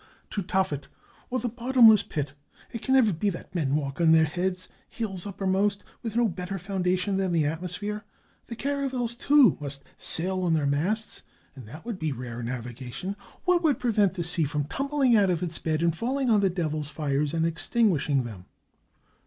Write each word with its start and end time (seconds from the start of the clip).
—to 0.31 0.41
Tophet, 0.41 0.87
or 1.29 1.37
the 1.37 1.47
bottom 1.47 1.85
479 1.85 1.95
SPAIN 1.95 2.23
less 2.23 2.31
pit. 2.31 2.35
It 2.71 2.81
can 2.83 2.95
never 2.95 3.13
be 3.13 3.29
that 3.29 3.53
men 3.53 3.75
walk 3.75 4.01
on 4.01 4.11
their 4.11 4.25
heads, 4.25 4.67
heels 4.89 5.27
uppermost, 5.27 5.83
with 6.01 6.15
no 6.15 6.27
better 6.27 6.57
foundation 6.57 7.17
than 7.17 7.31
the 7.31 7.45
atmosphere. 7.45 8.03
The 8.47 8.55
caravels, 8.55 9.13
too, 9.13 9.59
must 9.61 9.83
sail 9.97 10.41
on 10.41 10.55
their 10.55 10.65
masts— 10.65 11.21
and 11.55 11.67
that 11.67 11.85
would 11.85 11.99
be 11.99 12.11
rare 12.11 12.41
navigation! 12.41 13.15
What 13.45 13.61
would 13.61 13.77
prevent 13.77 14.15
the 14.15 14.23
sea 14.23 14.45
from 14.45 14.63
tumbling 14.63 15.15
out 15.15 15.29
of 15.29 15.43
its 15.43 15.59
bed, 15.59 15.83
and 15.83 15.93
falHng 15.93 16.31
on 16.31 16.39
the 16.39 16.49
devil's 16.49 16.89
fires 16.89 17.31
and 17.35 17.45
extinguishing 17.45 18.23
them?" 18.23 18.47